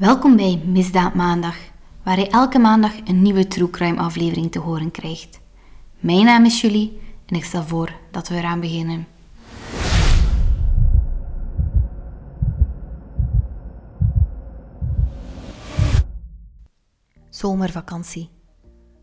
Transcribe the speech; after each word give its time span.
Welkom 0.00 0.36
bij 0.36 0.62
Misdaad 0.64 1.14
Maandag, 1.14 1.56
waar 2.02 2.18
je 2.18 2.28
elke 2.28 2.58
maandag 2.58 2.92
een 3.04 3.22
nieuwe 3.22 3.46
True 3.46 3.70
Crime 3.70 4.00
aflevering 4.00 4.52
te 4.52 4.58
horen 4.58 4.90
krijgt. 4.90 5.40
Mijn 5.98 6.24
naam 6.24 6.44
is 6.44 6.60
Julie 6.60 7.00
en 7.26 7.36
ik 7.36 7.44
stel 7.44 7.62
voor 7.62 7.92
dat 8.10 8.28
we 8.28 8.34
eraan 8.34 8.60
beginnen. 8.60 9.06
Zomervakantie. 17.30 18.30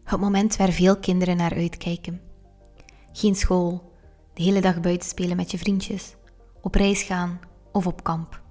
Het 0.04 0.20
moment 0.20 0.55
waar 0.55 0.71
veel 0.71 0.98
kinderen 0.98 1.38
naar 1.38 1.54
uitkijken. 1.54 2.21
Geen 3.11 3.36
school, 3.36 3.91
de 4.34 4.43
hele 4.43 4.61
dag 4.61 4.79
buiten 4.79 5.09
spelen 5.09 5.38
met 5.38 5.52
je 5.52 5.57
vriendjes, 5.57 6.16
op 6.61 6.75
reis 6.75 7.02
gaan 7.02 7.39
of 7.71 7.88
op 7.88 8.04
kamp. 8.04 8.41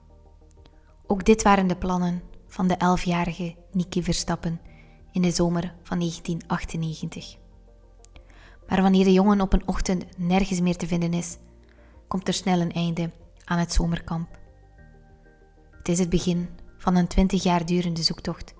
Ook 1.06 1.24
dit 1.24 1.42
waren 1.42 1.66
de 1.66 1.76
plannen 1.76 2.34
van 2.56 2.66
de 2.66 2.76
elfjarige 2.76 3.54
Niki 3.72 4.02
Verstappen 4.02 4.60
in 5.12 5.22
de 5.22 5.30
zomer 5.30 5.74
van 5.82 5.98
1998. 5.98 7.36
Maar 8.68 8.82
wanneer 8.82 9.04
de 9.04 9.12
jongen 9.12 9.40
op 9.40 9.52
een 9.52 9.68
ochtend 9.68 10.18
nergens 10.18 10.60
meer 10.60 10.76
te 10.76 10.86
vinden 10.86 11.12
is, 11.12 11.38
komt 12.08 12.28
er 12.28 12.34
snel 12.34 12.60
een 12.60 12.72
einde 12.72 13.10
aan 13.44 13.58
het 13.58 13.72
zomerkamp. 13.72 14.38
Het 15.70 15.88
is 15.88 15.98
het 15.98 16.08
begin 16.08 16.48
van 16.78 16.96
een 16.96 17.06
twintig 17.06 17.42
jaar 17.42 17.66
durende 17.66 18.02
zoektocht 18.02 18.54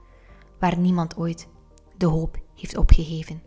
waar 0.58 0.78
niemand 0.78 1.16
ooit 1.16 1.48
de 1.96 2.06
hoop 2.06 2.38
heeft 2.54 2.76
opgegeven. 2.76 3.42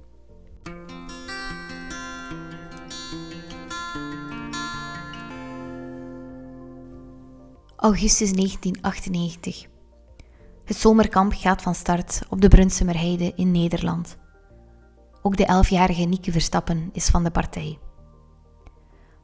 Augustus 7.75 8.31
1998. 8.31 9.78
Het 10.69 10.77
zomerkamp 10.77 11.33
gaat 11.35 11.61
van 11.61 11.75
start 11.75 12.21
op 12.29 12.41
de 12.41 12.47
Brunsumerheide 12.47 13.33
in 13.35 13.51
Nederland. 13.51 14.17
Ook 15.21 15.37
de 15.37 15.45
elfjarige 15.45 16.03
Nieke 16.03 16.31
Verstappen 16.31 16.89
is 16.93 17.09
van 17.09 17.23
de 17.23 17.31
partij. 17.31 17.79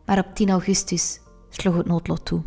Maar 0.05 0.17
op 0.17 0.35
10 0.35 0.49
augustus 0.49 1.19
sloeg 1.49 1.75
het 1.75 1.85
noodlot 1.85 2.25
toe. 2.25 2.43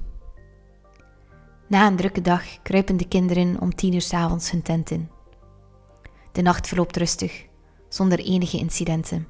Na 1.69 1.86
een 1.86 1.97
drukke 1.97 2.20
dag 2.20 2.62
kruipen 2.62 2.97
de 2.97 3.08
kinderen 3.08 3.61
om 3.61 3.75
tien 3.75 3.95
uur 3.95 4.03
s 4.03 4.12
avonds 4.12 4.50
hun 4.50 4.62
tent 4.62 4.91
in. 4.91 5.11
De 6.33 6.42
nacht 6.42 6.67
verloopt 6.67 6.97
rustig, 6.97 7.47
zonder 7.89 8.19
enige 8.19 8.58
incidenten. 8.58 9.27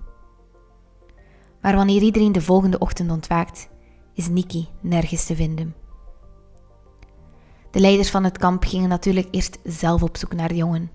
Maar 1.60 1.76
wanneer 1.76 2.02
iedereen 2.02 2.32
de 2.32 2.42
volgende 2.42 2.78
ochtend 2.78 3.10
ontwaakt, 3.10 3.68
is 4.14 4.28
Nikki 4.28 4.68
nergens 4.80 5.24
te 5.24 5.36
vinden. 5.36 5.74
De 7.78 7.84
leiders 7.84 8.10
van 8.10 8.24
het 8.24 8.38
kamp 8.38 8.64
gingen 8.64 8.88
natuurlijk 8.88 9.28
eerst 9.30 9.58
zelf 9.64 10.02
op 10.02 10.16
zoek 10.16 10.34
naar 10.34 10.48
de 10.48 10.54
jongen. 10.54 10.90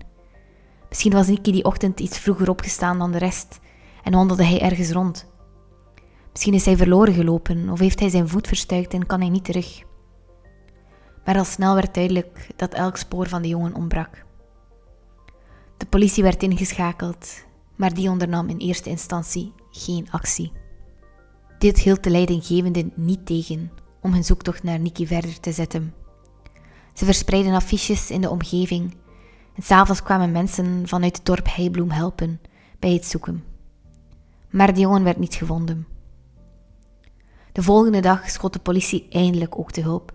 Misschien 0.88 1.12
was 1.12 1.26
Nicky 1.26 1.52
die 1.52 1.64
ochtend 1.64 2.00
iets 2.00 2.18
vroeger 2.18 2.50
opgestaan 2.50 2.98
dan 2.98 3.12
de 3.12 3.18
rest 3.18 3.60
en 4.02 4.12
wandelde 4.12 4.44
hij 4.44 4.60
ergens 4.60 4.90
rond. 4.90 5.26
Misschien 6.32 6.54
is 6.54 6.64
hij 6.64 6.76
verloren 6.76 7.14
gelopen 7.14 7.68
of 7.68 7.78
heeft 7.78 8.00
hij 8.00 8.08
zijn 8.08 8.28
voet 8.28 8.48
verstuikt 8.48 8.94
en 8.94 9.06
kan 9.06 9.20
hij 9.20 9.28
niet 9.28 9.44
terug. 9.44 9.82
Maar 11.24 11.38
al 11.38 11.44
snel 11.44 11.74
werd 11.74 11.94
duidelijk 11.94 12.50
dat 12.56 12.74
elk 12.74 12.96
spoor 12.96 13.28
van 13.28 13.42
de 13.42 13.48
jongen 13.48 13.74
ontbrak. 13.74 14.24
De 15.76 15.86
politie 15.86 16.22
werd 16.22 16.42
ingeschakeld, 16.42 17.44
maar 17.76 17.94
die 17.94 18.10
ondernam 18.10 18.48
in 18.48 18.58
eerste 18.58 18.90
instantie 18.90 19.52
geen 19.70 20.10
actie. 20.10 20.52
Dit 21.58 21.78
hield 21.78 22.02
de 22.02 22.10
leidinggevenden 22.10 22.92
niet 22.94 23.26
tegen 23.26 23.70
om 24.00 24.12
hun 24.12 24.24
zoektocht 24.24 24.62
naar 24.62 24.80
Nicky 24.80 25.06
verder 25.06 25.40
te 25.40 25.52
zetten. 25.52 26.03
Ze 26.94 27.04
verspreidden 27.04 27.54
affiches 27.54 28.10
in 28.10 28.20
de 28.20 28.30
omgeving 28.30 28.96
en 29.54 29.62
s'avonds 29.62 30.02
kwamen 30.02 30.32
mensen 30.32 30.88
vanuit 30.88 31.16
het 31.16 31.26
dorp 31.26 31.46
Heibloem 31.54 31.90
helpen 31.90 32.40
bij 32.78 32.92
het 32.92 33.04
zoeken. 33.04 33.44
Maar 34.50 34.74
de 34.74 34.80
jongen 34.80 35.04
werd 35.04 35.18
niet 35.18 35.34
gevonden. 35.34 35.86
De 37.52 37.62
volgende 37.62 38.00
dag 38.00 38.30
schot 38.30 38.52
de 38.52 38.58
politie 38.58 39.06
eindelijk 39.10 39.58
ook 39.58 39.70
te 39.70 39.80
hulp 39.80 40.12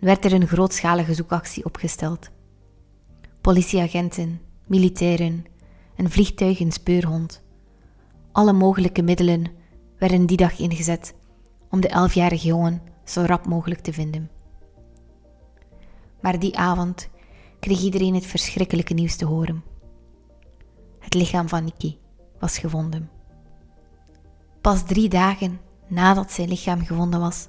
en 0.00 0.06
werd 0.06 0.24
er 0.24 0.32
een 0.32 0.46
grootschalige 0.46 1.14
zoekactie 1.14 1.64
opgesteld. 1.64 2.30
Politieagenten, 3.40 4.40
militairen, 4.66 5.44
een 5.96 6.10
vliegtuig 6.10 6.60
en 6.60 6.72
speurhond. 6.72 7.42
Alle 8.32 8.52
mogelijke 8.52 9.02
middelen 9.02 9.46
werden 9.98 10.26
die 10.26 10.36
dag 10.36 10.58
ingezet 10.58 11.14
om 11.70 11.80
de 11.80 11.88
elfjarige 11.88 12.46
jongen 12.46 12.82
zo 13.04 13.22
rap 13.26 13.46
mogelijk 13.46 13.80
te 13.80 13.92
vinden. 13.92 14.37
Maar 16.20 16.38
die 16.38 16.58
avond 16.58 17.08
kreeg 17.60 17.82
iedereen 17.82 18.14
het 18.14 18.26
verschrikkelijke 18.26 18.94
nieuws 18.94 19.16
te 19.16 19.24
horen. 19.24 19.64
Het 20.98 21.14
lichaam 21.14 21.48
van 21.48 21.64
Nikki 21.64 21.98
was 22.38 22.58
gevonden. 22.58 23.10
Pas 24.60 24.84
drie 24.84 25.08
dagen 25.08 25.60
nadat 25.86 26.32
zijn 26.32 26.48
lichaam 26.48 26.84
gevonden 26.84 27.20
was, 27.20 27.46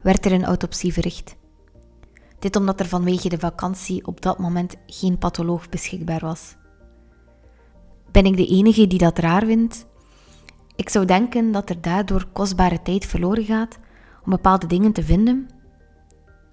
werd 0.00 0.24
er 0.24 0.32
een 0.32 0.44
autopsie 0.44 0.92
verricht. 0.92 1.36
Dit 2.38 2.56
omdat 2.56 2.80
er 2.80 2.86
vanwege 2.86 3.28
de 3.28 3.38
vakantie 3.38 4.06
op 4.06 4.20
dat 4.20 4.38
moment 4.38 4.76
geen 4.86 5.18
patholoog 5.18 5.68
beschikbaar 5.68 6.20
was. 6.20 6.56
Ben 8.10 8.24
ik 8.24 8.36
de 8.36 8.46
enige 8.46 8.86
die 8.86 8.98
dat 8.98 9.18
raar 9.18 9.46
vindt? 9.46 9.86
Ik 10.76 10.88
zou 10.88 11.04
denken 11.04 11.52
dat 11.52 11.70
er 11.70 11.80
daardoor 11.80 12.26
kostbare 12.32 12.82
tijd 12.82 13.06
verloren 13.06 13.44
gaat 13.44 13.78
om 14.24 14.30
bepaalde 14.30 14.66
dingen 14.66 14.92
te 14.92 15.02
vinden 15.02 15.48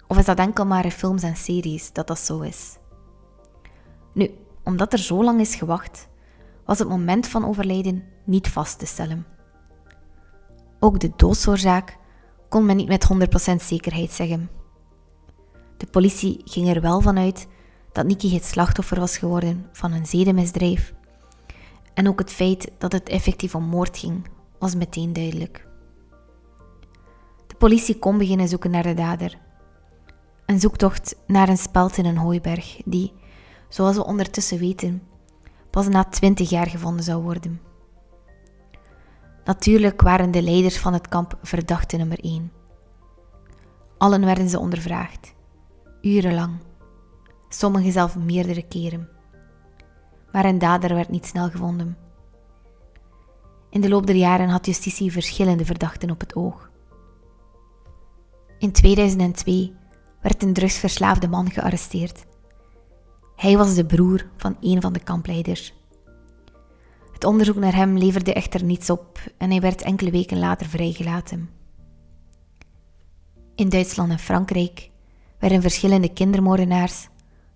of 0.08 0.18
is 0.18 0.24
dat 0.24 0.38
enkel 0.38 0.66
maar 0.66 0.84
in 0.84 0.90
films 0.90 1.22
en 1.22 1.36
series 1.36 1.92
dat 1.92 2.06
dat 2.06 2.18
zo 2.18 2.40
is? 2.40 2.78
Nu, 4.14 4.30
omdat 4.64 4.92
er 4.92 4.98
zo 4.98 5.24
lang 5.24 5.40
is 5.40 5.54
gewacht, 5.54 6.08
was 6.64 6.78
het 6.78 6.88
moment 6.88 7.26
van 7.26 7.44
overlijden 7.44 8.04
niet 8.24 8.48
vast 8.48 8.78
te 8.78 8.86
stellen. 8.86 9.26
Ook 10.80 11.00
de 11.00 11.12
doodsoorzaak 11.16 11.98
kon 12.48 12.66
men 12.66 12.76
niet 12.76 12.88
met 12.88 13.08
100% 13.52 13.54
zekerheid 13.62 14.10
zeggen. 14.10 14.50
De 15.76 15.86
politie 15.86 16.40
ging 16.44 16.68
er 16.68 16.80
wel 16.80 17.00
vanuit 17.00 17.46
dat 17.92 18.06
Nikki 18.06 18.34
het 18.34 18.44
slachtoffer 18.44 19.00
was 19.00 19.18
geworden 19.18 19.66
van 19.72 19.92
een 19.92 20.06
zedenmisdrijf. 20.06 20.94
En 21.94 22.08
ook 22.08 22.18
het 22.18 22.32
feit 22.32 22.70
dat 22.78 22.92
het 22.92 23.08
effectief 23.08 23.54
om 23.54 23.64
moord 23.64 23.98
ging, 23.98 24.28
was 24.58 24.74
meteen 24.74 25.12
duidelijk. 25.12 25.66
De 27.46 27.54
politie 27.54 27.98
kon 27.98 28.18
beginnen 28.18 28.48
zoeken 28.48 28.70
naar 28.70 28.82
de 28.82 28.94
dader, 28.94 29.38
een 30.48 30.60
zoektocht 30.60 31.16
naar 31.26 31.48
een 31.48 31.58
speld 31.58 31.96
in 31.96 32.04
een 32.04 32.16
hooiberg, 32.16 32.80
die, 32.84 33.12
zoals 33.68 33.96
we 33.96 34.04
ondertussen 34.04 34.58
weten, 34.58 35.02
pas 35.70 35.88
na 35.88 36.04
twintig 36.04 36.50
jaar 36.50 36.66
gevonden 36.66 37.04
zou 37.04 37.22
worden. 37.22 37.60
Natuurlijk 39.44 40.02
waren 40.02 40.30
de 40.30 40.42
leiders 40.42 40.78
van 40.78 40.92
het 40.92 41.08
kamp 41.08 41.38
verdachte 41.42 41.96
nummer 41.96 42.18
één. 42.24 42.52
Allen 43.98 44.24
werden 44.24 44.48
ze 44.48 44.58
ondervraagd, 44.58 45.34
urenlang, 46.00 46.58
sommigen 47.48 47.92
zelf 47.92 48.16
meerdere 48.16 48.62
keren. 48.62 49.08
Maar 50.32 50.44
een 50.44 50.58
dader 50.58 50.94
werd 50.94 51.08
niet 51.08 51.26
snel 51.26 51.50
gevonden. 51.50 51.96
In 53.70 53.80
de 53.80 53.88
loop 53.88 54.06
der 54.06 54.16
jaren 54.16 54.48
had 54.48 54.66
justitie 54.66 55.12
verschillende 55.12 55.64
verdachten 55.64 56.10
op 56.10 56.20
het 56.20 56.36
oog. 56.36 56.70
In 58.58 58.72
2002 58.72 59.76
werd 60.20 60.42
een 60.42 60.52
drugsverslaafde 60.52 61.28
man 61.28 61.50
gearresteerd. 61.50 62.26
Hij 63.36 63.56
was 63.56 63.74
de 63.74 63.86
broer 63.86 64.26
van 64.36 64.56
een 64.60 64.80
van 64.80 64.92
de 64.92 65.00
kampleiders. 65.00 65.74
Het 67.12 67.24
onderzoek 67.24 67.56
naar 67.56 67.74
hem 67.74 67.98
leverde 67.98 68.32
echter 68.32 68.64
niets 68.64 68.90
op 68.90 69.18
en 69.36 69.50
hij 69.50 69.60
werd 69.60 69.82
enkele 69.82 70.10
weken 70.10 70.38
later 70.38 70.66
vrijgelaten. 70.66 71.50
In 73.54 73.68
Duitsland 73.68 74.10
en 74.10 74.18
Frankrijk 74.18 74.90
werden 75.38 75.60
verschillende 75.62 76.12
kindermoordenaars, 76.12 77.08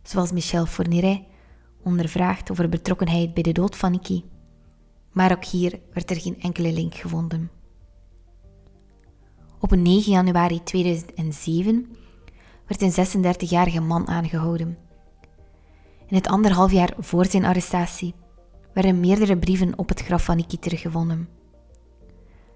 zoals 0.03 0.33
Michel 0.33 0.67
Fourniret, 0.67 1.21
ondervraagd 1.83 2.51
over 2.51 2.69
betrokkenheid 2.69 3.34
bij 3.34 3.42
de 3.42 3.53
dood 3.53 3.77
van 3.77 3.91
Niki. 3.91 4.25
Maar 5.13 5.33
ook 5.33 5.45
hier 5.45 5.81
werd 5.92 6.10
er 6.10 6.21
geen 6.21 6.41
enkele 6.41 6.72
link 6.72 6.95
gevonden. 6.95 7.51
Op 9.59 9.77
9 9.77 10.13
januari 10.13 10.63
2007 10.63 11.97
werd 12.78 13.15
een 13.15 13.34
36-jarige 13.36 13.80
man 13.80 14.09
aangehouden. 14.09 14.78
In 16.07 16.16
het 16.16 16.28
anderhalf 16.28 16.72
jaar 16.72 16.95
voor 16.98 17.27
zijn 17.27 17.45
arrestatie 17.45 18.15
werden 18.74 19.01
meerdere 19.01 19.39
brieven 19.39 19.78
op 19.78 19.89
het 19.89 20.03
graf 20.03 20.24
van 20.24 20.36
Nikki 20.36 20.59
teruggevonden. 20.59 21.28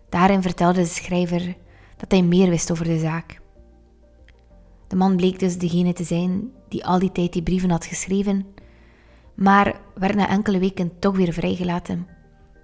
Daarin 0.08 0.42
vertelde 0.42 0.80
de 0.80 0.86
schrijver 0.86 1.56
dat 1.96 2.10
hij 2.10 2.22
meer 2.22 2.48
wist 2.48 2.70
over 2.70 2.84
de 2.84 2.98
zaak. 2.98 3.40
De 4.86 4.96
man 4.96 5.16
bleek 5.16 5.38
dus 5.38 5.58
degene 5.58 5.92
te 5.92 6.04
zijn 6.04 6.50
die 6.68 6.86
al 6.86 6.98
die 6.98 7.12
tijd 7.12 7.32
die 7.32 7.42
brieven 7.42 7.70
had 7.70 7.84
geschreven, 7.84 8.46
maar 9.34 9.80
werd 9.94 10.14
na 10.14 10.28
enkele 10.28 10.58
weken 10.58 10.98
toch 10.98 11.16
weer 11.16 11.32
vrijgelaten, 11.32 12.06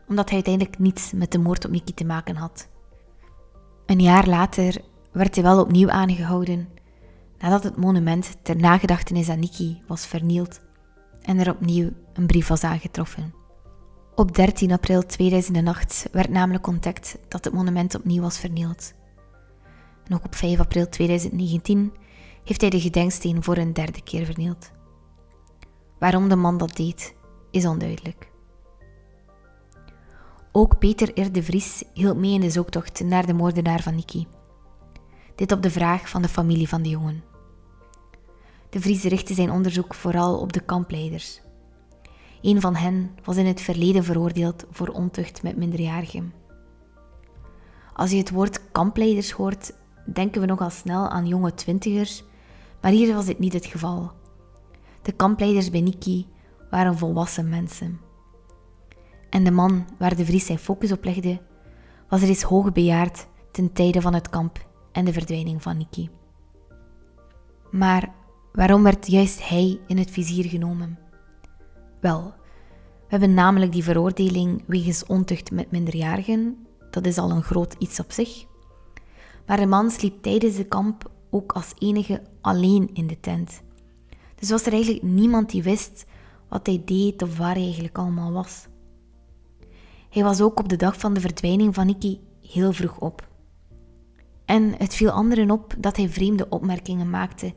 omdat 0.08 0.26
hij 0.26 0.34
uiteindelijk 0.34 0.78
niets 0.78 1.12
met 1.12 1.32
de 1.32 1.38
moord 1.38 1.64
op 1.64 1.70
Nikki 1.70 1.94
te 1.94 2.04
maken 2.04 2.36
had. 2.36 2.68
Een 3.86 4.00
jaar 4.00 4.28
later 4.28 4.80
werd 5.12 5.34
hij 5.34 5.44
wel 5.44 5.60
opnieuw 5.60 5.90
aangehouden 5.90 6.80
nadat 7.42 7.62
het 7.62 7.76
monument 7.76 8.36
ter 8.42 8.56
nagedachtenis 8.56 9.28
aan 9.28 9.38
Nikki 9.38 9.82
was 9.86 10.06
vernield 10.06 10.60
en 11.22 11.38
er 11.38 11.50
opnieuw 11.50 11.90
een 12.12 12.26
brief 12.26 12.48
was 12.48 12.64
aangetroffen. 12.64 13.34
Op 14.14 14.34
13 14.34 14.72
april 14.72 15.06
2008 15.06 16.08
werd 16.12 16.28
namelijk 16.28 16.66
ontdekt 16.66 17.18
dat 17.28 17.44
het 17.44 17.54
monument 17.54 17.94
opnieuw 17.94 18.22
was 18.22 18.38
vernield. 18.38 18.94
En 20.04 20.14
ook 20.14 20.24
op 20.24 20.34
5 20.34 20.60
april 20.60 20.88
2019 20.88 21.92
heeft 22.44 22.60
hij 22.60 22.70
de 22.70 22.80
gedenksteen 22.80 23.42
voor 23.42 23.56
een 23.56 23.72
derde 23.72 24.02
keer 24.02 24.24
vernield. 24.24 24.70
Waarom 25.98 26.28
de 26.28 26.36
man 26.36 26.58
dat 26.58 26.76
deed, 26.76 27.14
is 27.50 27.66
onduidelijk. 27.66 28.30
Ook 30.52 30.78
Peter 30.78 31.20
R. 31.20 31.32
de 31.32 31.42
Vries 31.42 31.84
hield 31.94 32.16
mee 32.16 32.32
in 32.32 32.40
de 32.40 32.50
zoektocht 32.50 33.00
naar 33.00 33.26
de 33.26 33.32
moordenaar 33.32 33.82
van 33.82 33.94
Nicky. 33.94 34.26
Dit 35.34 35.52
op 35.52 35.62
de 35.62 35.70
vraag 35.70 36.08
van 36.08 36.22
de 36.22 36.28
familie 36.28 36.68
van 36.68 36.82
de 36.82 36.88
jongen. 36.88 37.31
De 38.72 38.80
Vries 38.80 39.02
richtte 39.02 39.34
zijn 39.34 39.50
onderzoek 39.50 39.94
vooral 39.94 40.38
op 40.38 40.52
de 40.52 40.60
kampleiders. 40.60 41.40
Een 42.42 42.60
van 42.60 42.74
hen 42.74 43.10
was 43.24 43.36
in 43.36 43.46
het 43.46 43.60
verleden 43.60 44.04
veroordeeld 44.04 44.64
voor 44.70 44.88
ontucht 44.88 45.42
met 45.42 45.56
minderjarigen. 45.56 46.32
Als 47.94 48.10
je 48.10 48.16
het 48.16 48.30
woord 48.30 48.70
kampleiders 48.70 49.30
hoort, 49.30 49.74
denken 50.12 50.40
we 50.40 50.46
nogal 50.46 50.70
snel 50.70 51.08
aan 51.08 51.26
jonge 51.26 51.54
twintigers, 51.54 52.24
maar 52.80 52.90
hier 52.90 53.14
was 53.14 53.26
dit 53.26 53.38
niet 53.38 53.52
het 53.52 53.66
geval. 53.66 54.10
De 55.02 55.12
kampleiders 55.12 55.70
bij 55.70 55.80
Niki 55.80 56.26
waren 56.70 56.98
volwassen 56.98 57.48
mensen. 57.48 58.00
En 59.30 59.44
de 59.44 59.50
man 59.50 59.86
waar 59.98 60.16
de 60.16 60.24
Vries 60.24 60.46
zijn 60.46 60.58
focus 60.58 60.92
op 60.92 61.04
legde, 61.04 61.40
was 62.08 62.20
reeds 62.20 62.42
hoogbejaard 62.42 63.26
ten 63.50 63.72
tijde 63.72 64.00
van 64.00 64.14
het 64.14 64.28
kamp 64.28 64.66
en 64.92 65.04
de 65.04 65.12
verdwijning 65.12 65.62
van 65.62 65.76
Niki. 65.76 66.10
Maar 67.70 68.20
waarom 68.52 68.82
werd 68.82 69.06
juist 69.06 69.48
hij 69.48 69.80
in 69.86 69.98
het 69.98 70.10
vizier 70.10 70.44
genomen? 70.44 70.98
Wel, 72.00 72.22
we 72.22 73.08
hebben 73.08 73.34
namelijk 73.34 73.72
die 73.72 73.84
veroordeling 73.84 74.62
wegens 74.66 75.06
ontucht 75.06 75.50
met 75.50 75.70
minderjarigen, 75.70 76.66
dat 76.90 77.06
is 77.06 77.18
al 77.18 77.30
een 77.30 77.42
groot 77.42 77.74
iets 77.78 78.00
op 78.00 78.12
zich. 78.12 78.44
Maar 79.46 79.56
de 79.56 79.66
man 79.66 79.90
sliep 79.90 80.22
tijdens 80.22 80.56
de 80.56 80.64
kamp 80.64 81.10
ook 81.30 81.52
als 81.52 81.72
enige 81.78 82.22
alleen 82.40 82.90
in 82.92 83.06
de 83.06 83.20
tent. 83.20 83.62
Dus 84.34 84.50
was 84.50 84.66
er 84.66 84.72
eigenlijk 84.72 85.02
niemand 85.02 85.50
die 85.50 85.62
wist 85.62 86.04
wat 86.48 86.66
hij 86.66 86.82
deed 86.84 87.22
of 87.22 87.38
waar 87.38 87.54
hij 87.54 87.62
eigenlijk 87.62 87.98
allemaal 87.98 88.32
was. 88.32 88.66
Hij 90.10 90.22
was 90.22 90.40
ook 90.40 90.58
op 90.58 90.68
de 90.68 90.76
dag 90.76 90.98
van 90.98 91.14
de 91.14 91.20
verdwijning 91.20 91.74
van 91.74 91.86
Nicky 91.86 92.18
heel 92.40 92.72
vroeg 92.72 92.98
op. 92.98 93.28
En 94.44 94.74
het 94.78 94.94
viel 94.94 95.10
anderen 95.10 95.50
op 95.50 95.74
dat 95.78 95.96
hij 95.96 96.08
vreemde 96.08 96.48
opmerkingen 96.48 97.10
maakte 97.10 97.54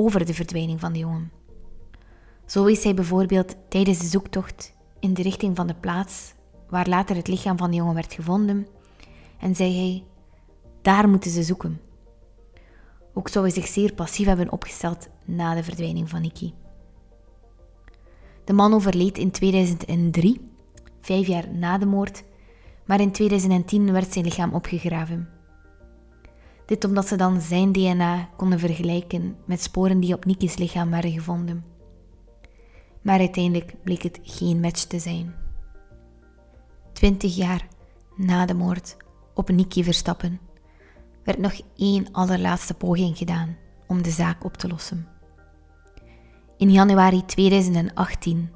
over 0.00 0.26
de 0.26 0.34
verdwijning 0.34 0.80
van 0.80 0.92
de 0.92 0.98
jongen. 0.98 1.30
Zo 2.46 2.64
is 2.64 2.84
hij 2.84 2.94
bijvoorbeeld 2.94 3.56
tijdens 3.68 3.98
de 3.98 4.06
zoektocht 4.06 4.74
in 5.00 5.14
de 5.14 5.22
richting 5.22 5.56
van 5.56 5.66
de 5.66 5.74
plaats 5.74 6.34
waar 6.68 6.88
later 6.88 7.16
het 7.16 7.28
lichaam 7.28 7.58
van 7.58 7.70
de 7.70 7.76
jongen 7.76 7.94
werd 7.94 8.14
gevonden 8.14 8.66
en 9.38 9.56
zei 9.56 9.76
hij: 9.76 10.04
Daar 10.82 11.08
moeten 11.08 11.30
ze 11.30 11.42
zoeken. 11.42 11.80
Ook 13.14 13.28
zou 13.28 13.44
hij 13.44 13.54
zich 13.54 13.66
zeer 13.66 13.94
passief 13.94 14.26
hebben 14.26 14.52
opgesteld 14.52 15.08
na 15.24 15.54
de 15.54 15.64
verdwijning 15.64 16.08
van 16.08 16.20
Nicky. 16.20 16.52
De 18.44 18.52
man 18.52 18.74
overleed 18.74 19.18
in 19.18 19.30
2003, 19.30 20.50
vijf 21.00 21.26
jaar 21.26 21.48
na 21.48 21.78
de 21.78 21.86
moord, 21.86 22.24
maar 22.84 23.00
in 23.00 23.12
2010 23.12 23.92
werd 23.92 24.12
zijn 24.12 24.24
lichaam 24.24 24.54
opgegraven. 24.54 25.39
Dit 26.70 26.84
omdat 26.84 27.08
ze 27.08 27.16
dan 27.16 27.40
zijn 27.40 27.72
DNA 27.72 28.28
konden 28.36 28.58
vergelijken 28.58 29.36
met 29.44 29.62
sporen 29.62 30.00
die 30.00 30.14
op 30.14 30.24
Nicky's 30.24 30.56
lichaam 30.56 30.90
werden 30.90 31.10
gevonden. 31.10 31.64
Maar 33.02 33.18
uiteindelijk 33.18 33.74
bleek 33.84 34.02
het 34.02 34.18
geen 34.22 34.60
match 34.60 34.84
te 34.84 34.98
zijn. 34.98 35.34
Twintig 36.92 37.36
jaar 37.36 37.66
na 38.16 38.46
de 38.46 38.54
moord 38.54 38.96
op 39.34 39.48
Nicky 39.48 39.82
Verstappen 39.82 40.40
werd 41.24 41.38
nog 41.38 41.60
één 41.76 42.12
allerlaatste 42.12 42.74
poging 42.74 43.18
gedaan 43.18 43.56
om 43.86 44.02
de 44.02 44.10
zaak 44.10 44.44
op 44.44 44.56
te 44.56 44.68
lossen. 44.68 45.08
In 46.56 46.70
januari 46.70 47.24
2018 47.24 48.50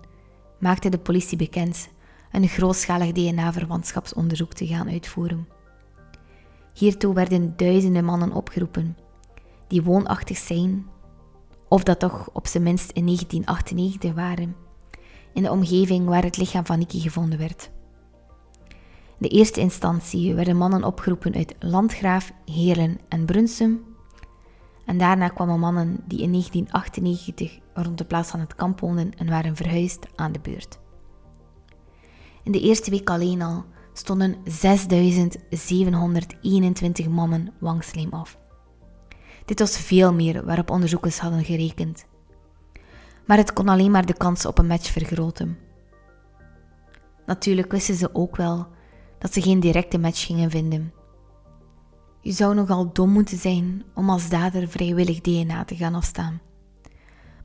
maakte 0.58 0.88
de 0.88 0.98
politie 0.98 1.38
bekend 1.38 1.88
een 2.32 2.48
grootschalig 2.48 3.12
DNA-verwantschapsonderzoek 3.12 4.52
te 4.52 4.66
gaan 4.66 4.88
uitvoeren. 4.88 5.53
Hiertoe 6.74 7.14
werden 7.14 7.56
duizenden 7.56 8.04
mannen 8.04 8.32
opgeroepen 8.32 8.96
die 9.66 9.82
woonachtig 9.82 10.36
zijn, 10.36 10.86
of 11.68 11.82
dat 11.82 11.98
toch 11.98 12.30
op 12.32 12.46
zijn 12.46 12.62
minst 12.62 12.90
in 12.90 13.04
1998 13.04 14.14
waren, 14.14 14.56
in 15.32 15.42
de 15.42 15.50
omgeving 15.50 16.06
waar 16.06 16.22
het 16.22 16.36
lichaam 16.36 16.66
van 16.66 16.78
Nicky 16.78 17.00
gevonden 17.00 17.38
werd. 17.38 17.70
De 19.18 19.28
eerste 19.28 19.60
instantie 19.60 20.34
werden 20.34 20.56
mannen 20.56 20.84
opgeroepen 20.84 21.34
uit 21.34 21.54
Landgraaf, 21.58 22.32
Heerlen 22.44 22.98
en 23.08 23.24
Brunsum. 23.24 23.82
En 24.84 24.98
daarna 24.98 25.28
kwamen 25.28 25.60
mannen 25.60 26.00
die 26.06 26.20
in 26.20 26.30
1998 26.30 27.58
rond 27.74 27.98
de 27.98 28.04
plaats 28.04 28.30
van 28.30 28.40
het 28.40 28.54
kamp 28.54 28.80
woonden 28.80 29.14
en 29.18 29.28
waren 29.28 29.56
verhuisd 29.56 30.06
aan 30.14 30.32
de 30.32 30.40
beurt. 30.40 30.78
In 32.42 32.52
de 32.52 32.60
eerste 32.60 32.90
week 32.90 33.10
alleen 33.10 33.42
al 33.42 33.64
stonden 33.96 34.36
6721 34.44 37.08
mannen 37.08 37.52
wangslijm 37.58 38.12
af. 38.12 38.38
Dit 39.44 39.58
was 39.58 39.78
veel 39.78 40.12
meer 40.12 40.44
waarop 40.44 40.70
onderzoekers 40.70 41.18
hadden 41.18 41.44
gerekend. 41.44 42.06
Maar 43.26 43.36
het 43.36 43.52
kon 43.52 43.68
alleen 43.68 43.90
maar 43.90 44.06
de 44.06 44.16
kans 44.16 44.46
op 44.46 44.58
een 44.58 44.66
match 44.66 44.90
vergroten. 44.90 45.58
Natuurlijk 47.26 47.72
wisten 47.72 47.94
ze 47.94 48.14
ook 48.14 48.36
wel 48.36 48.66
dat 49.18 49.32
ze 49.32 49.42
geen 49.42 49.60
directe 49.60 49.98
match 49.98 50.26
gingen 50.26 50.50
vinden. 50.50 50.92
Je 52.20 52.32
zou 52.32 52.54
nogal 52.54 52.92
dom 52.92 53.10
moeten 53.10 53.38
zijn 53.38 53.82
om 53.94 54.10
als 54.10 54.28
dader 54.28 54.68
vrijwillig 54.68 55.20
DNA 55.20 55.64
te 55.64 55.76
gaan 55.76 55.94
afstaan. 55.94 56.40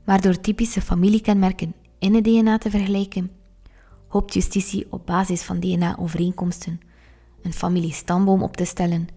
Maar 0.04 0.20
door 0.20 0.40
typische 0.40 0.80
familiekenmerken 0.80 1.74
in 1.98 2.14
het 2.14 2.24
DNA 2.24 2.58
te 2.58 2.70
vergelijken, 2.70 3.30
hoopt 4.10 4.34
justitie 4.34 4.86
op 4.90 5.06
basis 5.06 5.42
van 5.42 5.60
DNA-overeenkomsten 5.60 6.80
een 7.42 7.52
familiestamboom 7.52 8.42
op 8.42 8.56
te 8.56 8.64
stellen 8.64 9.08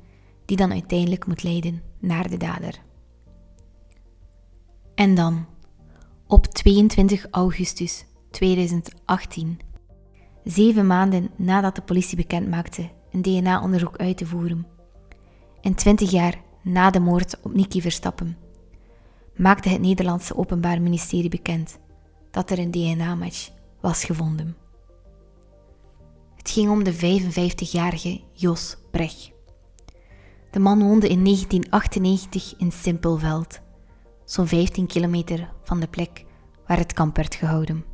die 0.45 0.57
dan 0.57 0.71
uiteindelijk 0.71 1.27
moet 1.27 1.43
leiden 1.43 1.81
naar 1.99 2.29
de 2.29 2.37
dader. 2.37 2.81
En 4.95 5.15
dan, 5.15 5.45
op 6.27 6.45
22 6.45 7.27
augustus 7.31 8.05
2018, 8.31 9.59
zeven 10.43 10.87
maanden 10.87 11.29
nadat 11.35 11.75
de 11.75 11.81
politie 11.81 12.17
bekend 12.17 12.49
maakte 12.49 12.89
een 13.11 13.21
DNA-onderzoek 13.21 13.97
uit 13.97 14.17
te 14.17 14.25
voeren, 14.25 14.67
en 15.61 15.75
20 15.75 16.11
jaar 16.11 16.41
na 16.61 16.89
de 16.89 16.99
moord 16.99 17.39
op 17.41 17.53
Nicky 17.53 17.81
Verstappen, 17.81 18.37
maakte 19.35 19.69
het 19.69 19.81
Nederlandse 19.81 20.37
Openbaar 20.37 20.81
Ministerie 20.81 21.29
bekend 21.29 21.79
dat 22.31 22.51
er 22.51 22.59
een 22.59 22.71
DNA-match 22.71 23.49
was 23.81 24.03
gevonden. 24.03 24.62
Het 26.43 26.51
ging 26.51 26.69
om 26.69 26.83
de 26.83 26.93
55-jarige 26.93 28.21
Jos 28.31 28.77
Brecht. 28.91 29.31
De 30.51 30.59
man 30.59 30.79
woonde 30.79 31.07
in 31.07 31.23
1998 31.23 32.53
in 32.57 32.71
Simpelveld, 32.71 33.59
zo'n 34.25 34.47
15 34.47 34.87
kilometer 34.87 35.53
van 35.63 35.79
de 35.79 35.87
plek 35.87 36.25
waar 36.67 36.77
het 36.77 36.93
kamp 36.93 37.15
werd 37.15 37.35
gehouden. 37.35 37.85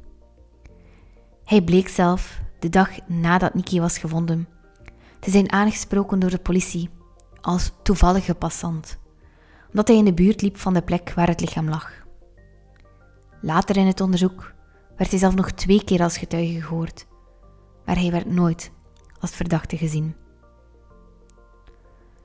Hij 1.43 1.61
bleek 1.61 1.87
zelf, 1.87 2.41
de 2.59 2.69
dag 2.69 2.89
nadat 3.07 3.53
Nicky 3.53 3.79
was 3.79 3.97
gevonden, 3.97 4.47
te 5.19 5.31
zijn 5.31 5.51
aangesproken 5.51 6.19
door 6.19 6.29
de 6.29 6.39
politie 6.39 6.89
als 7.41 7.71
toevallige 7.83 8.35
passant, 8.35 8.97
omdat 9.69 9.87
hij 9.87 9.97
in 9.97 10.05
de 10.05 10.13
buurt 10.13 10.41
liep 10.41 10.57
van 10.57 10.73
de 10.73 10.81
plek 10.81 11.13
waar 11.13 11.27
het 11.27 11.41
lichaam 11.41 11.69
lag. 11.69 11.91
Later 13.41 13.77
in 13.77 13.87
het 13.87 14.01
onderzoek 14.01 14.53
werd 14.97 15.09
hij 15.09 15.19
zelf 15.19 15.35
nog 15.35 15.51
twee 15.51 15.83
keer 15.83 16.01
als 16.01 16.17
getuige 16.17 16.61
gehoord, 16.61 17.07
maar 17.89 17.97
hij 17.97 18.11
werd 18.11 18.25
nooit 18.25 18.71
als 19.19 19.31
verdachte 19.31 19.77
gezien. 19.77 20.15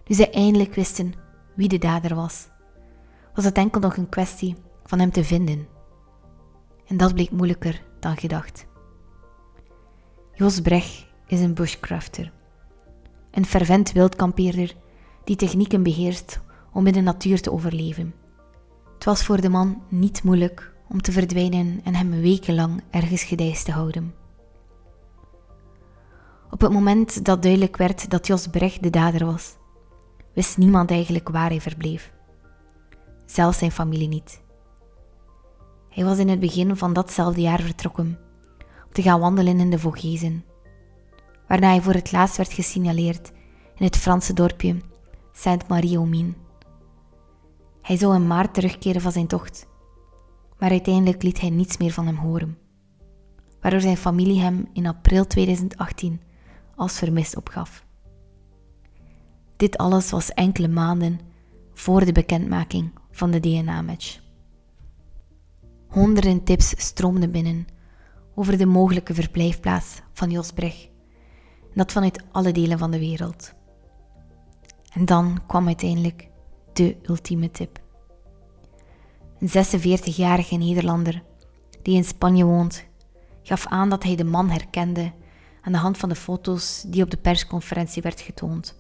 Nu 0.07 0.15
zij 0.15 0.33
eindelijk 0.33 0.75
wisten 0.75 1.15
wie 1.55 1.69
de 1.69 1.79
dader 1.79 2.15
was, 2.15 2.49
was 3.35 3.45
het 3.45 3.57
enkel 3.57 3.81
nog 3.81 3.97
een 3.97 4.09
kwestie 4.09 4.57
van 4.85 4.99
hem 4.99 5.11
te 5.11 5.25
vinden. 5.25 5.67
En 6.87 6.97
dat 6.97 7.15
bleek 7.15 7.31
moeilijker 7.31 7.83
dan 8.01 8.17
gedacht. 8.17 8.67
Jos 10.35 10.61
Brecht 10.61 11.07
is 11.27 11.41
een 11.41 11.55
bushcrafter, 11.55 12.33
een 13.31 13.47
fervent 13.47 13.93
wildkampeerder 13.93 14.77
die 15.25 15.37
technieken 15.37 15.83
beheerst 15.83 16.41
om 16.73 16.87
in 16.87 16.93
de 16.93 17.01
natuur 17.01 17.41
te 17.41 17.53
overleven. 17.53 18.15
Het 18.95 19.05
was 19.05 19.25
voor 19.25 19.41
de 19.41 19.49
man 19.49 19.83
niet 19.89 20.23
moeilijk 20.23 20.73
om 20.89 21.01
te 21.01 21.13
verdwijnen 21.13 21.81
en 21.85 21.95
hem 21.95 22.11
wekenlang 22.11 22.83
ergens 22.91 23.23
gedijst 23.23 23.65
te 23.65 23.73
houden. 23.73 24.24
Op 26.51 26.61
het 26.61 26.73
moment 26.73 27.25
dat 27.25 27.43
duidelijk 27.43 27.77
werd 27.77 28.11
dat 28.11 28.27
Jos 28.27 28.47
Brecht 28.47 28.83
de 28.83 28.91
dader 28.91 29.27
was, 29.27 29.57
wist 30.35 30.59
niemand 30.59 30.91
eigenlijk 30.91 31.29
waar 31.29 31.49
hij 31.49 31.61
verbleef. 31.61 32.13
zelfs 33.27 33.59
zijn 33.59 33.71
familie 33.71 34.09
niet. 34.09 34.43
Hij 35.89 36.05
was 36.05 36.19
in 36.19 36.29
het 36.29 36.41
begin 36.41 36.77
van 36.77 36.93
datzelfde 36.93 37.41
jaar 37.41 37.61
vertrokken 37.61 38.19
om 38.87 38.93
te 38.93 39.03
gaan 39.03 39.21
wandelen 39.21 39.61
in 39.61 39.71
de 39.71 39.79
Vogezen, 39.79 40.45
waarna 41.49 41.69
hij 41.69 41.83
voor 41.83 41.95
het 41.95 42.13
laatst 42.13 42.37
werd 42.37 42.53
gesignaleerd 42.53 43.33
in 43.77 43.85
het 43.85 43.97
Franse 43.97 44.33
dorpje 44.33 44.77
Sainte-Marie-aux-Mines. 45.33 46.35
Hij 47.83 47.97
zou 47.97 48.15
in 48.15 48.27
maart 48.27 48.55
terugkeren 48.55 49.01
van 49.01 49.13
zijn 49.13 49.27
tocht, 49.27 49.67
maar 50.59 50.71
uiteindelijk 50.71 51.23
liet 51.23 51.41
hij 51.41 51.51
niets 51.51 51.77
meer 51.77 51.93
van 51.93 52.07
hem 52.07 52.17
horen, 52.17 52.59
waardoor 53.61 53.81
zijn 53.81 53.97
familie 53.97 54.41
hem 54.41 54.69
in 54.73 54.87
april 54.87 55.27
2018 55.27 56.21
als 56.77 56.99
vermist 56.99 57.37
opgaf. 57.37 57.87
Dit 59.57 59.77
alles 59.77 60.11
was 60.11 60.33
enkele 60.33 60.69
maanden 60.69 61.21
voor 61.73 62.05
de 62.05 62.13
bekendmaking 62.13 62.91
van 63.11 63.31
de 63.31 63.41
DNA-match. 63.41 64.21
Honderden 65.89 66.45
tips 66.45 66.75
stroomden 66.77 67.31
binnen 67.31 67.67
over 68.35 68.59
de 68.59 68.67
mogelijke 68.67 69.15
verblijfplaats 69.15 70.01
van 70.13 70.31
Jos 70.31 70.53
Brecht, 70.53 70.89
en 71.61 71.75
dat 71.75 71.93
vanuit 71.93 72.23
alle 72.33 72.53
delen 72.53 72.79
van 72.79 72.91
de 72.91 72.99
wereld. 72.99 73.55
En 74.93 75.05
dan 75.05 75.41
kwam 75.47 75.67
uiteindelijk 75.67 76.29
de 76.73 76.97
ultieme 77.03 77.51
tip. 77.51 77.83
Een 79.39 79.49
46-jarige 79.49 80.57
Nederlander 80.57 81.23
die 81.83 81.97
in 81.97 82.05
Spanje 82.05 82.45
woont, 82.45 82.85
gaf 83.43 83.67
aan 83.67 83.89
dat 83.89 84.03
hij 84.03 84.17
de 84.17 84.25
man 84.25 84.51
herkende 84.51 85.13
aan 85.65 85.73
de 85.73 85.79
hand 85.79 85.99
van 85.99 86.09
de 86.09 86.15
foto's 86.15 86.85
die 86.87 87.03
op 87.03 87.11
de 87.11 87.17
persconferentie 87.17 88.03
werd 88.03 88.21
getoond. 88.21 88.77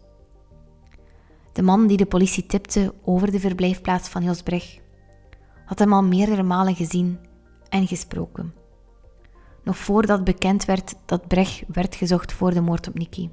De 1.52 1.62
man 1.62 1.86
die 1.86 1.96
de 1.96 2.06
politie 2.06 2.46
tipte 2.46 2.94
over 3.02 3.30
de 3.30 3.40
verblijfplaats 3.40 4.08
van 4.08 4.22
Jos 4.22 4.42
Brecht 4.42 4.80
had 5.64 5.78
hem 5.78 5.92
al 5.92 6.02
meerdere 6.02 6.42
malen 6.42 6.74
gezien 6.74 7.18
en 7.68 7.86
gesproken. 7.86 8.54
Nog 9.62 9.76
voordat 9.76 10.24
bekend 10.24 10.64
werd 10.64 10.94
dat 11.04 11.28
Brecht 11.28 11.62
werd 11.68 11.94
gezocht 11.94 12.32
voor 12.32 12.54
de 12.54 12.60
moord 12.60 12.88
op 12.88 12.98
Nicky. 12.98 13.30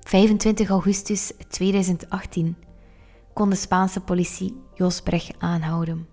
25 0.00 0.68
augustus 0.68 1.32
2018 1.48 2.56
kon 3.32 3.50
de 3.50 3.56
Spaanse 3.56 4.00
politie 4.00 4.62
Jos 4.74 5.00
Brecht 5.00 5.34
aanhouden. 5.38 6.08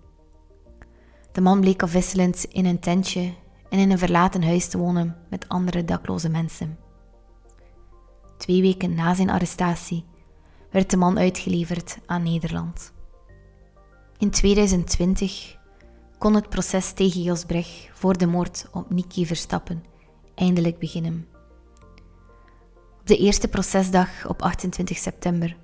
De 1.32 1.40
man 1.40 1.60
bleek 1.60 1.82
afwisselend 1.82 2.44
in 2.44 2.66
een 2.66 2.80
tentje 2.80 3.32
en 3.70 3.78
in 3.78 3.90
een 3.90 3.98
verlaten 3.98 4.42
huis 4.42 4.68
te 4.68 4.78
wonen 4.78 5.16
met 5.30 5.48
andere 5.48 5.84
dakloze 5.84 6.28
mensen. 6.28 6.78
Twee 8.36 8.62
weken 8.62 8.94
na 8.94 9.14
zijn 9.14 9.30
arrestatie 9.30 10.04
werd 10.70 10.90
de 10.90 10.96
man 10.96 11.18
uitgeleverd 11.18 11.98
aan 12.06 12.22
Nederland. 12.22 12.92
In 14.18 14.30
2020 14.30 15.56
kon 16.18 16.34
het 16.34 16.48
proces 16.48 16.92
tegen 16.92 17.22
Jos 17.22 17.44
Brecht 17.44 17.88
voor 17.92 18.18
de 18.18 18.26
moord 18.26 18.68
op 18.72 18.90
Niki 18.90 19.26
Verstappen 19.26 19.84
eindelijk 20.34 20.78
beginnen. 20.78 21.26
Op 23.00 23.06
de 23.06 23.16
eerste 23.16 23.48
procesdag 23.48 24.28
op 24.28 24.42
28 24.42 24.96
september 24.96 25.56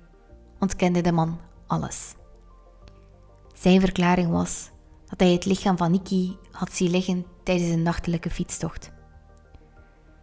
ontkende 0.59 1.01
de 1.01 1.11
man 1.11 1.39
alles. 1.67 2.15
Zijn 3.53 3.79
verklaring 3.79 4.29
was 4.29 4.69
dat 5.09 5.19
hij 5.19 5.31
het 5.31 5.45
lichaam 5.45 5.77
van 5.77 5.91
Niki 5.91 6.37
had 6.51 6.73
zien 6.73 6.91
liggen 6.91 7.25
tijdens 7.43 7.69
een 7.69 7.83
nachtelijke 7.83 8.29
fietstocht. 8.29 8.91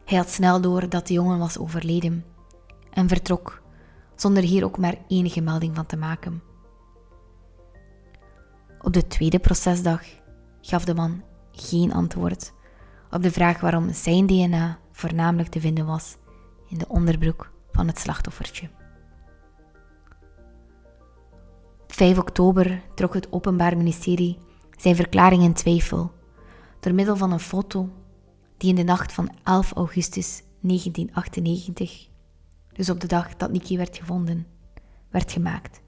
Hij 0.04 0.18
had 0.18 0.30
snel 0.30 0.60
door 0.60 0.88
dat 0.88 1.06
de 1.06 1.14
jongen 1.14 1.38
was 1.38 1.58
overleden 1.58 2.24
en 2.90 3.08
vertrok 3.08 3.62
zonder 4.16 4.42
hier 4.42 4.64
ook 4.64 4.78
maar 4.78 4.96
enige 5.08 5.40
melding 5.40 5.74
van 5.74 5.86
te 5.86 5.96
maken. 5.96 6.42
Op 8.80 8.92
de 8.92 9.06
tweede 9.06 9.38
procesdag 9.38 10.02
gaf 10.60 10.84
de 10.84 10.94
man 10.94 11.22
geen 11.52 11.92
antwoord 11.92 12.52
op 13.14 13.22
de 13.22 13.30
vraag 13.30 13.60
waarom 13.60 13.92
zijn 13.92 14.26
DNA 14.26 14.78
voornamelijk 14.92 15.48
te 15.48 15.60
vinden 15.60 15.86
was 15.86 16.16
in 16.68 16.78
de 16.78 16.88
onderbroek 16.88 17.50
van 17.72 17.86
het 17.86 17.98
slachtoffertje. 17.98 18.68
Op 21.82 21.92
5 21.92 22.18
oktober 22.18 22.82
trok 22.94 23.14
het 23.14 23.32
Openbaar 23.32 23.76
Ministerie 23.76 24.38
zijn 24.84 24.96
verklaring 24.96 25.42
in 25.42 25.52
twijfel 25.52 26.12
door 26.80 26.94
middel 26.94 27.16
van 27.16 27.32
een 27.32 27.40
foto 27.40 27.88
die 28.56 28.68
in 28.68 28.74
de 28.74 28.82
nacht 28.82 29.12
van 29.12 29.30
11 29.42 29.72
augustus 29.72 30.42
1998, 30.60 32.08
dus 32.72 32.90
op 32.90 33.00
de 33.00 33.06
dag 33.06 33.36
dat 33.36 33.52
Nicky 33.52 33.76
werd 33.76 33.96
gevonden, 33.96 34.46
werd 35.10 35.32
gemaakt. 35.32 35.80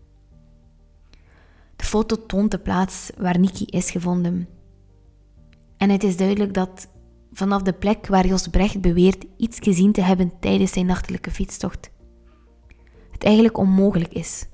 De 1.77 1.85
foto 1.85 2.27
toont 2.27 2.51
de 2.51 2.59
plaats 2.59 3.11
waar 3.19 3.39
Nicky 3.39 3.65
is 3.65 3.91
gevonden. 3.91 4.49
En 5.77 5.91
het 5.91 6.05
is 6.05 6.17
duidelijk 6.17 6.55
dat 6.55 6.89
vanaf 7.33 7.63
de 7.63 7.73
plek 7.73 8.07
waar 8.07 8.27
Jos 8.27 8.49
Brecht 8.49 8.81
beweert 8.81 9.25
iets 9.37 9.59
gezien 9.59 9.93
te 9.93 10.01
hebben 10.01 10.33
tijdens 10.41 10.73
zijn 10.73 10.87
nachtelijke 10.87 11.31
fietstocht, 11.31 11.91
het 13.11 13.25
eigenlijk 13.25 13.59
onmogelijk 13.59 14.13
is 14.13 14.49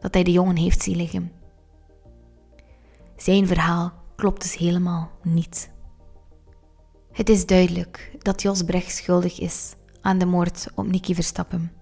dat 0.00 0.14
hij 0.14 0.22
de 0.22 0.32
jongen 0.32 0.56
heeft 0.56 0.82
zien 0.82 0.96
liggen. 0.96 1.35
Zijn 3.16 3.46
verhaal 3.46 3.92
klopt 4.16 4.42
dus 4.42 4.56
helemaal 4.56 5.10
niet. 5.22 5.70
Het 7.12 7.28
is 7.28 7.46
duidelijk 7.46 8.16
dat 8.18 8.42
Jos 8.42 8.62
Brecht 8.62 8.94
schuldig 8.96 9.40
is 9.40 9.74
aan 10.00 10.18
de 10.18 10.26
moord 10.26 10.68
op 10.74 10.86
Nicky 10.86 11.14
Verstappen. 11.14 11.72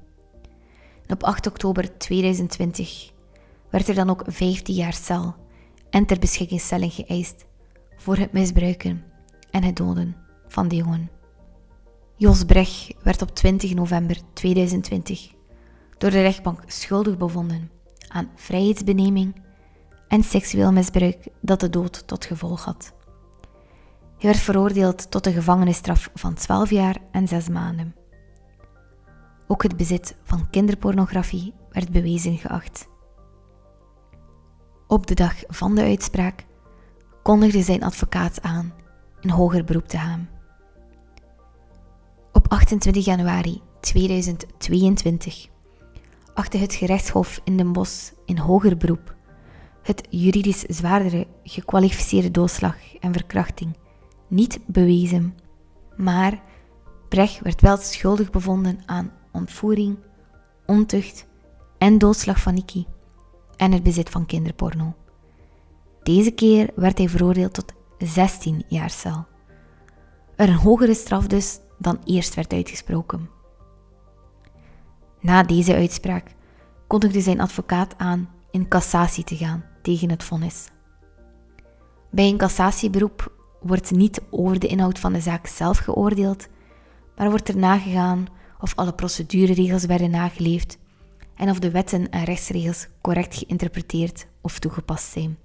op 1.07 1.23
8 1.23 1.47
oktober 1.47 1.99
2020 1.99 3.13
werd 3.71 3.89
er 3.89 3.95
dan 3.95 4.11
ook 4.11 4.23
15 4.27 4.75
jaar 4.75 4.93
cel 4.93 5.35
en 5.91 6.07
ter 6.07 6.19
beschikking 6.19 6.63
geëist 6.93 7.47
voor 7.97 8.17
het 8.17 8.33
misbruiken 8.33 9.05
en 9.51 9.63
het 9.63 9.77
doden 9.77 10.17
van 10.49 10.69
de 10.69 10.77
jongen. 10.77 11.11
Jos 12.17 12.45
Brecht 12.45 12.95
werd 13.03 13.23
op 13.23 13.35
20 13.35 13.75
november 13.75 14.17
2020 14.33 15.33
door 15.99 16.11
de 16.11 16.23
rechtbank 16.23 16.63
schuldig 16.67 17.17
bevonden 17.17 17.71
aan 18.09 18.31
vrijheidsbeneming 18.35 19.44
en 20.09 20.23
seksueel 20.23 20.73
misbruik 20.73 21.29
dat 21.41 21.61
de 21.61 21.71
dood 21.71 22.07
tot 22.07 22.25
gevolg 22.25 22.65
had. 22.65 22.93
Hij 24.19 24.33
werd 24.33 24.39
veroordeeld 24.39 25.11
tot 25.11 25.27
een 25.27 25.33
gevangenisstraf 25.33 26.11
van 26.15 26.35
12 26.35 26.71
jaar 26.71 26.97
en 27.11 27.29
6 27.29 27.49
maanden. 27.49 27.95
Ook 29.47 29.63
het 29.63 29.77
bezit 29.77 30.17
van 30.23 30.51
kinderpornografie 30.51 31.55
werd 31.71 31.91
bewezen 31.91 32.37
geacht. 32.37 32.89
Op 34.87 35.07
de 35.07 35.15
dag 35.15 35.35
van 35.49 35.75
de 35.75 35.83
uitspraak 35.83 36.45
kondigde 37.23 37.63
zijn 37.63 37.83
advocaat 37.83 38.43
aan 38.43 38.73
in 39.21 39.31
hoger 39.31 39.65
beroep 39.65 39.89
te 39.89 39.99
gaan. 39.99 40.29
Op 42.33 42.49
28 42.49 43.05
januari 43.05 43.63
2022 43.81 45.49
achtte 46.35 46.59
het 46.59 46.75
gerechtshof 46.75 47.41
in 47.45 47.57
Den 47.57 47.73
Bosch 47.73 48.13
in 48.25 48.39
hoger 48.39 48.77
beroep 48.77 49.14
het 49.85 50.07
juridisch 50.11 50.61
zwaardere 50.61 51.27
gekwalificeerde 51.43 52.31
doodslag 52.31 52.77
en 53.01 53.13
verkrachting 53.13 53.77
niet 54.29 54.59
bewezen, 54.67 55.35
maar 55.97 56.43
Brecht 57.09 57.41
werd 57.41 57.61
wel 57.61 57.77
schuldig 57.77 58.31
bevonden 58.31 58.83
aan 58.87 59.13
ontvoering, 59.33 59.99
ontucht 60.67 61.27
en 61.79 61.99
doodslag 61.99 62.41
van 62.41 62.55
Nicky 62.55 62.85
en 63.57 63.73
het 63.73 63.83
bezit 63.83 64.11
van 64.11 64.27
kinderporno. 64.27 64.95
Deze 66.03 66.31
keer 66.31 66.71
werd 66.75 66.99
hij 66.99 67.09
veroordeeld 67.09 67.55
tot 67.55 67.73
16 67.99 68.65
jaar 68.69 68.91
cel. 68.91 69.27
Er 70.37 70.49
een 70.49 70.55
hogere 70.55 70.95
straf 70.95 71.27
dus 71.27 71.59
dan 71.79 71.99
eerst 72.05 72.35
werd 72.35 72.53
uitgesproken. 72.53 73.31
Na 75.21 75.43
deze 75.43 75.75
uitspraak 75.75 76.35
kondigde 76.87 77.21
zijn 77.21 77.41
advocaat 77.41 77.99
aan 77.99 78.29
in 78.51 78.69
cassatie 78.69 79.25
te 79.25 79.37
gaan 79.37 79.73
tegen 79.85 80.11
het 80.11 80.25
vonnis. 80.25 80.69
Bij 82.11 82.29
een 82.29 82.37
cassatieberoep 82.37 83.33
wordt 83.61 83.91
niet 83.91 84.21
over 84.31 84.59
de 84.59 84.67
inhoud 84.67 84.99
van 84.99 85.13
de 85.13 85.21
zaak 85.21 85.47
zelf 85.47 85.79
geoordeeld, 85.79 86.49
maar 87.17 87.31
wordt 87.31 87.49
er 87.49 87.57
nagegaan 87.57 88.27
of 88.61 88.73
alle 88.75 88.93
procedureregels 88.93 89.85
werden 89.85 90.11
nageleefd 90.11 90.79
en 91.37 91.51
of 91.51 91.59
de 91.59 91.71
wetten 91.71 92.11
en 92.11 92.25
rechtsregels 92.25 92.89
correct 93.01 93.37
geïnterpreteerd 93.37 94.27
of 94.41 94.59
toegepast 94.59 95.13
zijn. 95.13 95.39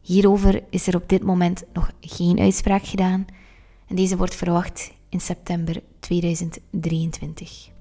Hierover 0.00 0.62
is 0.70 0.86
er 0.86 0.96
op 0.96 1.08
dit 1.08 1.22
moment 1.22 1.64
nog 1.72 1.90
geen 2.00 2.38
uitspraak 2.38 2.86
gedaan 2.86 3.26
en 3.86 3.96
deze 3.96 4.16
wordt 4.16 4.34
verwacht 4.34 4.92
in 5.08 5.20
september 5.20 5.82
2023. 6.00 7.73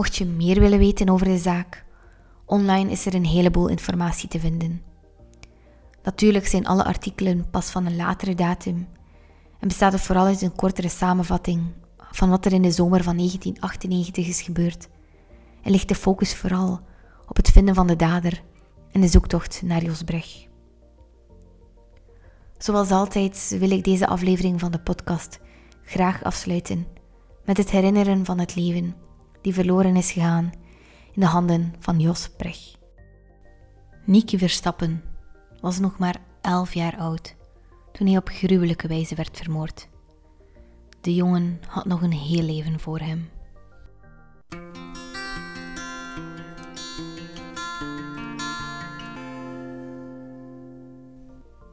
Mocht 0.00 0.16
je 0.16 0.26
meer 0.26 0.60
willen 0.60 0.78
weten 0.78 1.08
over 1.08 1.26
de 1.26 1.38
zaak, 1.38 1.84
online 2.44 2.90
is 2.90 3.06
er 3.06 3.14
een 3.14 3.26
heleboel 3.26 3.68
informatie 3.68 4.28
te 4.28 4.40
vinden. 4.40 4.82
Natuurlijk 6.02 6.46
zijn 6.46 6.66
alle 6.66 6.84
artikelen 6.84 7.50
pas 7.50 7.70
van 7.70 7.86
een 7.86 7.96
latere 7.96 8.34
datum 8.34 8.88
en 9.58 9.68
bestaat 9.68 9.92
het 9.92 10.00
vooral 10.00 10.26
uit 10.26 10.42
een 10.42 10.56
kortere 10.56 10.88
samenvatting 10.88 11.62
van 12.10 12.30
wat 12.30 12.44
er 12.44 12.52
in 12.52 12.62
de 12.62 12.70
zomer 12.70 13.02
van 13.02 13.16
1998 13.16 14.26
is 14.28 14.42
gebeurd 14.42 14.88
en 15.62 15.70
ligt 15.70 15.88
de 15.88 15.94
focus 15.94 16.36
vooral 16.36 16.80
op 17.28 17.36
het 17.36 17.50
vinden 17.50 17.74
van 17.74 17.86
de 17.86 17.96
dader 17.96 18.42
en 18.92 19.00
de 19.00 19.08
zoektocht 19.08 19.62
naar 19.62 19.82
Jos 19.82 20.02
Brug. 20.02 20.46
Zoals 22.58 22.90
altijd 22.90 23.56
wil 23.58 23.70
ik 23.70 23.84
deze 23.84 24.06
aflevering 24.06 24.60
van 24.60 24.70
de 24.70 24.80
podcast 24.80 25.40
graag 25.84 26.24
afsluiten 26.24 26.86
met 27.44 27.56
het 27.56 27.70
herinneren 27.70 28.24
van 28.24 28.38
het 28.38 28.54
leven 28.54 29.08
die 29.40 29.54
verloren 29.54 29.96
is 29.96 30.12
gegaan 30.12 30.52
in 31.12 31.20
de 31.20 31.26
handen 31.26 31.74
van 31.78 32.00
Jos 32.00 32.28
Brug. 32.36 32.78
Niki 34.04 34.38
Verstappen 34.38 35.02
was 35.60 35.78
nog 35.78 35.98
maar 35.98 36.16
11 36.40 36.74
jaar 36.74 36.96
oud 36.96 37.36
toen 37.92 38.06
hij 38.06 38.16
op 38.16 38.28
gruwelijke 38.28 38.88
wijze 38.88 39.14
werd 39.14 39.36
vermoord. 39.36 39.88
De 41.00 41.14
jongen 41.14 41.60
had 41.66 41.84
nog 41.84 42.02
een 42.02 42.12
heel 42.12 42.42
leven 42.42 42.80
voor 42.80 42.98
hem. 42.98 43.28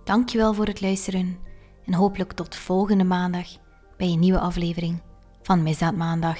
Dankjewel 0.04 0.54
voor 0.54 0.66
het 0.66 0.82
luisteren 0.82 1.38
en 1.86 1.94
hopelijk 1.94 2.34
tot 2.34 2.56
volgende 2.56 3.04
maandag 3.04 3.48
bij 3.98 4.08
een 4.08 4.20
nieuwe 4.20 4.40
aflevering 4.40 5.02
van 5.42 5.64
Misdaad 5.64 5.96
Maandag. 5.96 6.40